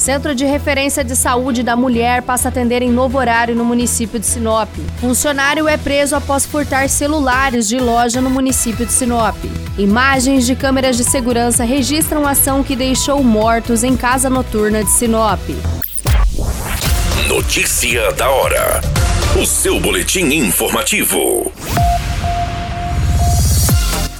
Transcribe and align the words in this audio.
Centro 0.00 0.34
de 0.34 0.46
Referência 0.46 1.04
de 1.04 1.14
Saúde 1.14 1.62
da 1.62 1.76
Mulher 1.76 2.22
passa 2.22 2.48
a 2.48 2.50
atender 2.50 2.80
em 2.80 2.90
novo 2.90 3.18
horário 3.18 3.54
no 3.54 3.66
município 3.66 4.18
de 4.18 4.24
Sinop. 4.24 4.70
Funcionário 4.98 5.68
é 5.68 5.76
preso 5.76 6.16
após 6.16 6.46
furtar 6.46 6.88
celulares 6.88 7.68
de 7.68 7.76
loja 7.76 8.18
no 8.18 8.30
município 8.30 8.86
de 8.86 8.92
Sinop. 8.94 9.36
Imagens 9.76 10.46
de 10.46 10.56
câmeras 10.56 10.96
de 10.96 11.04
segurança 11.04 11.64
registram 11.64 12.26
ação 12.26 12.62
que 12.64 12.74
deixou 12.74 13.22
mortos 13.22 13.84
em 13.84 13.94
casa 13.94 14.30
noturna 14.30 14.82
de 14.82 14.90
Sinop. 14.90 15.38
Notícia 17.28 18.10
da 18.12 18.30
hora. 18.30 18.80
O 19.38 19.44
seu 19.44 19.78
boletim 19.78 20.24
informativo. 20.32 21.52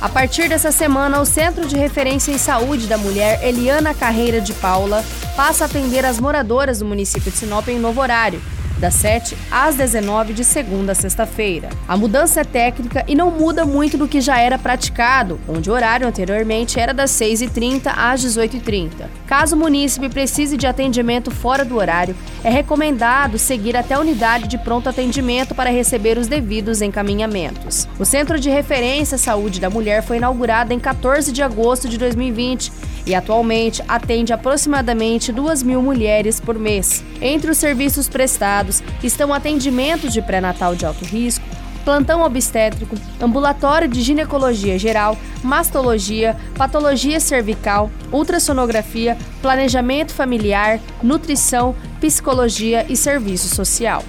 A 0.00 0.08
partir 0.08 0.48
dessa 0.48 0.72
semana, 0.72 1.20
o 1.20 1.24
Centro 1.24 1.66
de 1.66 1.76
Referência 1.76 2.32
em 2.32 2.38
Saúde 2.38 2.88
da 2.88 2.98
Mulher 2.98 3.40
Eliana 3.44 3.94
Carreira 3.94 4.40
de 4.40 4.52
Paula 4.54 5.04
passa 5.38 5.62
a 5.62 5.66
atender 5.66 6.04
as 6.04 6.18
moradoras 6.18 6.80
do 6.80 6.84
município 6.84 7.30
de 7.30 7.38
Sinop 7.38 7.68
em 7.68 7.78
novo 7.78 8.00
horário 8.00 8.42
das 8.78 8.94
7 8.94 9.36
às 9.50 9.74
19 9.74 10.32
de 10.32 10.44
segunda 10.44 10.92
a 10.92 10.94
sexta-feira. 10.94 11.68
A 11.86 11.96
mudança 11.96 12.40
é 12.40 12.44
técnica 12.44 13.04
e 13.08 13.14
não 13.14 13.30
muda 13.30 13.64
muito 13.64 13.98
do 13.98 14.08
que 14.08 14.20
já 14.20 14.38
era 14.38 14.58
praticado, 14.58 15.38
onde 15.48 15.70
o 15.70 15.72
horário 15.72 16.06
anteriormente 16.06 16.78
era 16.78 16.94
das 16.94 17.10
6h30 17.10 17.92
às 17.96 18.22
18h30. 18.24 18.90
Caso 19.26 19.56
o 19.56 19.58
munícipe 19.58 20.08
precise 20.08 20.56
de 20.56 20.66
atendimento 20.66 21.30
fora 21.30 21.64
do 21.64 21.76
horário, 21.76 22.16
é 22.44 22.50
recomendado 22.50 23.38
seguir 23.38 23.76
até 23.76 23.94
a 23.94 24.00
unidade 24.00 24.46
de 24.46 24.58
pronto 24.58 24.88
atendimento 24.88 25.54
para 25.54 25.70
receber 25.70 26.16
os 26.16 26.28
devidos 26.28 26.80
encaminhamentos. 26.80 27.88
O 27.98 28.04
Centro 28.04 28.38
de 28.38 28.48
Referência 28.48 29.18
Saúde 29.18 29.60
da 29.60 29.68
Mulher 29.68 30.02
foi 30.02 30.18
inaugurado 30.18 30.72
em 30.72 30.78
14 30.78 31.32
de 31.32 31.42
agosto 31.42 31.88
de 31.88 31.98
2020 31.98 32.72
e 33.08 33.14
atualmente 33.14 33.82
atende 33.88 34.32
aproximadamente 34.32 35.32
2 35.32 35.62
mil 35.62 35.82
mulheres 35.82 36.38
por 36.38 36.58
mês. 36.58 37.02
Entre 37.20 37.50
os 37.50 37.56
serviços 37.56 38.06
prestados 38.08 38.82
estão 39.02 39.32
atendimento 39.32 40.08
de 40.10 40.20
pré-natal 40.20 40.76
de 40.76 40.84
alto 40.84 41.04
risco, 41.06 41.44
plantão 41.84 42.22
obstétrico, 42.22 42.96
ambulatório 43.18 43.88
de 43.88 44.02
ginecologia 44.02 44.78
geral, 44.78 45.16
mastologia, 45.42 46.36
patologia 46.54 47.18
cervical, 47.18 47.90
ultrassonografia, 48.12 49.16
planejamento 49.40 50.12
familiar, 50.12 50.78
nutrição, 51.02 51.74
psicologia 51.98 52.84
e 52.90 52.96
serviço 52.96 53.48
social. 53.48 54.04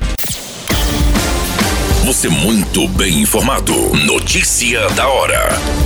Você 2.04 2.28
muito 2.28 2.88
bem 2.90 3.22
informado. 3.22 3.74
Notícia 4.06 4.90
da 4.90 5.08
hora 5.08 5.79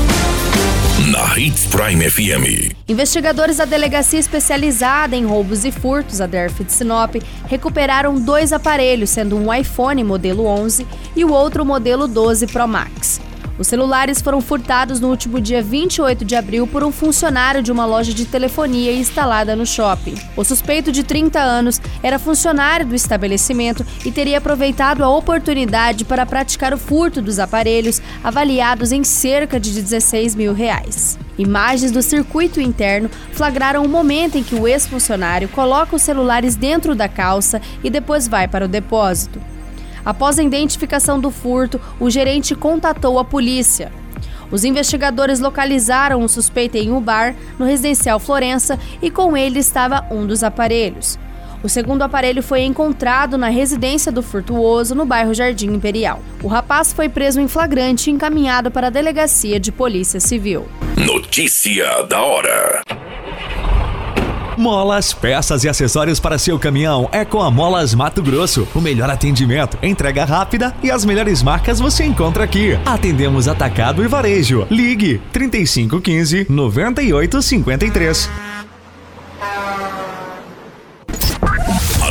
na 1.33 1.39
Hits 1.39 1.65
Prime 1.65 2.07
FM. 2.07 2.75
Investigadores 2.87 3.57
da 3.57 3.65
Delegacia 3.65 4.19
Especializada 4.19 5.15
em 5.15 5.25
Roubos 5.25 5.65
e 5.65 5.71
Furtos, 5.71 6.21
a 6.21 6.27
DERF 6.27 6.63
de 6.63 6.71
Sinop, 6.71 7.15
recuperaram 7.47 8.19
dois 8.19 8.53
aparelhos, 8.53 9.09
sendo 9.09 9.35
um 9.35 9.51
iPhone 9.51 10.03
modelo 10.03 10.45
11 10.45 10.85
e 11.15 11.25
o 11.25 11.31
outro 11.31 11.65
modelo 11.65 12.07
12 12.07 12.45
Pro 12.47 12.67
Max. 12.67 13.19
Os 13.57 13.67
celulares 13.67 14.21
foram 14.21 14.41
furtados 14.41 14.99
no 14.99 15.09
último 15.09 15.39
dia 15.39 15.61
28 15.61 16.25
de 16.25 16.35
abril 16.35 16.65
por 16.65 16.83
um 16.83 16.91
funcionário 16.91 17.61
de 17.61 17.71
uma 17.71 17.85
loja 17.85 18.13
de 18.13 18.25
telefonia 18.25 18.91
instalada 18.91 19.55
no 19.55 19.65
shopping. 19.65 20.15
O 20.35 20.43
suspeito 20.43 20.91
de 20.91 21.03
30 21.03 21.39
anos 21.39 21.79
era 22.01 22.17
funcionário 22.17 22.85
do 22.85 22.95
estabelecimento 22.95 23.85
e 24.03 24.11
teria 24.11 24.39
aproveitado 24.39 25.03
a 25.03 25.09
oportunidade 25.09 26.03
para 26.03 26.25
praticar 26.25 26.73
o 26.73 26.77
furto 26.77 27.21
dos 27.21 27.37
aparelhos, 27.37 28.01
avaliados 28.23 28.91
em 28.91 29.03
cerca 29.03 29.59
de 29.59 29.71
16 29.71 30.35
mil 30.35 30.53
reais. 30.53 31.17
Imagens 31.37 31.91
do 31.91 32.01
circuito 32.01 32.61
interno 32.61 33.09
flagraram 33.31 33.83
o 33.83 33.89
momento 33.89 34.37
em 34.37 34.43
que 34.43 34.55
o 34.55 34.67
ex-funcionário 34.67 35.49
coloca 35.49 35.95
os 35.95 36.01
celulares 36.01 36.55
dentro 36.55 36.93
da 36.93 37.07
calça 37.07 37.59
e 37.83 37.89
depois 37.89 38.27
vai 38.27 38.47
para 38.47 38.65
o 38.65 38.67
depósito. 38.67 39.41
Após 40.05 40.37
a 40.37 40.43
identificação 40.43 41.19
do 41.19 41.31
furto, 41.31 41.81
o 41.99 42.09
gerente 42.09 42.53
contatou 42.55 43.17
a 43.17 43.25
polícia. 43.25 43.91
Os 44.51 44.63
investigadores 44.63 45.39
localizaram 45.39 46.21
o 46.21 46.29
suspeito 46.29 46.77
em 46.77 46.91
um 46.91 47.01
bar 47.01 47.35
no 47.57 47.65
residencial 47.65 48.19
Florença 48.19 48.77
e 49.01 49.09
com 49.09 49.35
ele 49.35 49.59
estava 49.59 50.05
um 50.11 50.27
dos 50.27 50.43
aparelhos. 50.43 51.17
O 51.63 51.69
segundo 51.69 52.01
aparelho 52.01 52.43
foi 52.43 52.63
encontrado 52.63 53.37
na 53.37 53.47
residência 53.47 54.11
do 54.11 54.21
furtuoso 54.21 54.93
no 54.93 55.05
bairro 55.05 55.33
Jardim 55.33 55.67
Imperial. 55.67 56.21
O 56.43 56.47
rapaz 56.47 56.91
foi 56.91 57.07
preso 57.07 57.39
em 57.39 57.47
flagrante 57.47 58.09
e 58.09 58.13
encaminhado 58.13 58.69
para 58.69 58.87
a 58.87 58.89
delegacia 58.89 59.57
de 59.57 59.71
Polícia 59.71 60.19
Civil. 60.19 60.67
Notícia 60.97 62.03
da 62.03 62.21
hora. 62.21 62.81
Molas, 64.57 65.13
peças 65.13 65.63
e 65.63 65.69
acessórios 65.69 66.19
para 66.19 66.37
seu 66.37 66.59
caminhão 66.59 67.09
é 67.11 67.25
com 67.25 67.41
a 67.41 67.49
Molas 67.49 67.95
Mato 67.95 68.21
Grosso. 68.21 68.67
O 68.75 68.81
melhor 68.81 69.09
atendimento, 69.09 69.77
entrega 69.81 70.25
rápida 70.25 70.75
e 70.83 70.91
as 70.91 71.05
melhores 71.05 71.41
marcas 71.41 71.79
você 71.79 72.03
encontra 72.03 72.43
aqui. 72.43 72.77
Atendemos 72.85 73.47
atacado 73.47 74.03
e 74.03 74.07
varejo. 74.07 74.67
Ligue 74.69 75.21
3515 75.31 76.45
9853. 76.49 78.29
A 82.01 82.02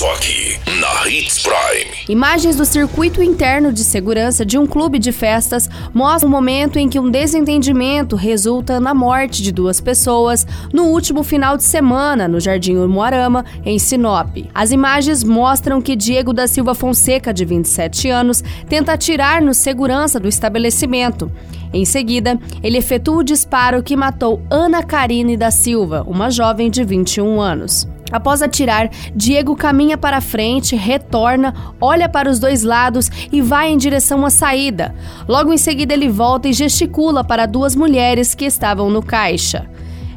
Só 0.00 0.14
aqui, 0.14 0.58
na 0.80 1.06
Hits 1.06 1.40
Prime. 1.40 1.90
Imagens 2.08 2.56
do 2.56 2.64
circuito 2.64 3.22
interno 3.22 3.70
de 3.70 3.84
segurança 3.84 4.46
de 4.46 4.56
um 4.56 4.66
clube 4.66 4.98
de 4.98 5.12
festas 5.12 5.68
mostram 5.92 6.26
o 6.26 6.32
momento 6.32 6.78
em 6.78 6.88
que 6.88 6.98
um 6.98 7.10
desentendimento 7.10 8.16
resulta 8.16 8.80
na 8.80 8.94
morte 8.94 9.42
de 9.42 9.52
duas 9.52 9.78
pessoas 9.78 10.46
no 10.72 10.84
último 10.84 11.22
final 11.22 11.54
de 11.54 11.64
semana 11.64 12.26
no 12.26 12.40
Jardim 12.40 12.76
Umuarama, 12.76 13.44
em 13.62 13.78
Sinop. 13.78 14.38
As 14.54 14.70
imagens 14.70 15.22
mostram 15.22 15.82
que 15.82 15.94
Diego 15.94 16.32
da 16.32 16.48
Silva 16.48 16.74
Fonseca, 16.74 17.30
de 17.30 17.44
27 17.44 18.08
anos, 18.08 18.42
tenta 18.70 18.94
atirar 18.94 19.42
no 19.42 19.52
segurança 19.52 20.18
do 20.18 20.28
estabelecimento. 20.28 21.30
Em 21.74 21.84
seguida, 21.84 22.40
ele 22.62 22.78
efetua 22.78 23.16
o 23.18 23.22
disparo 23.22 23.82
que 23.82 23.94
matou 23.94 24.40
Ana 24.48 24.82
Karine 24.82 25.36
da 25.36 25.50
Silva, 25.50 26.06
uma 26.08 26.30
jovem 26.30 26.70
de 26.70 26.82
21 26.82 27.38
anos. 27.38 27.86
Após 28.10 28.42
atirar, 28.42 28.90
Diego 29.14 29.54
caminha 29.54 29.96
para 29.96 30.20
frente, 30.20 30.76
retorna, 30.76 31.54
olha 31.80 32.08
para 32.08 32.30
os 32.30 32.38
dois 32.38 32.62
lados 32.62 33.10
e 33.30 33.40
vai 33.40 33.70
em 33.70 33.76
direção 33.76 34.24
à 34.26 34.30
saída. 34.30 34.94
Logo 35.28 35.52
em 35.52 35.58
seguida, 35.58 35.94
ele 35.94 36.08
volta 36.08 36.48
e 36.48 36.52
gesticula 36.52 37.22
para 37.22 37.46
duas 37.46 37.74
mulheres 37.74 38.34
que 38.34 38.44
estavam 38.44 38.90
no 38.90 39.02
caixa. 39.02 39.68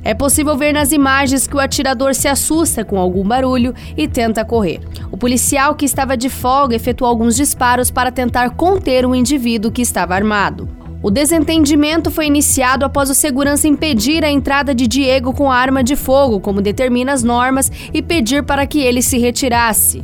É 0.04 0.14
possível 0.14 0.58
ver 0.58 0.74
nas 0.74 0.92
imagens 0.92 1.48
que 1.48 1.56
o 1.56 1.60
atirador 1.60 2.14
se 2.14 2.28
assusta 2.28 2.84
com 2.84 3.00
algum 3.00 3.26
barulho 3.26 3.74
e 3.96 4.06
tenta 4.06 4.44
correr. 4.44 4.82
O 5.10 5.16
policial 5.16 5.76
que 5.76 5.86
estava 5.86 6.18
de 6.18 6.30
folga 6.30 6.76
efetuou 6.76 7.10
alguns 7.10 7.38
disparos 7.38 7.90
para 7.90 8.12
tentar 8.12 8.50
conter 8.52 9.06
o 9.06 9.16
indivíduo 9.16 9.72
que 9.72 9.82
estava 9.82 10.14
armado. 10.14 10.83
O 11.04 11.12
desentendimento 11.12 12.10
foi 12.10 12.28
iniciado 12.28 12.86
após 12.86 13.10
o 13.10 13.14
segurança 13.14 13.68
impedir 13.68 14.24
a 14.24 14.32
entrada 14.32 14.74
de 14.74 14.88
Diego 14.88 15.34
com 15.34 15.52
arma 15.52 15.84
de 15.84 15.98
fogo, 15.98 16.40
como 16.40 16.62
determina 16.62 17.12
as 17.12 17.22
normas, 17.22 17.70
e 17.94 18.02
pedir 18.02 18.42
para 18.42 18.66
que 18.66 18.80
ele 18.80 19.02
se 19.02 19.18
retirasse. 19.18 20.02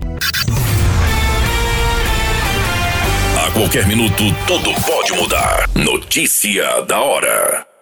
A 3.36 3.50
qualquer 3.50 3.86
minuto, 3.86 4.22
tudo 4.46 4.72
pode 4.86 5.12
mudar. 5.14 5.68
Notícia 5.74 6.80
da 6.82 7.00
hora. 7.00 7.73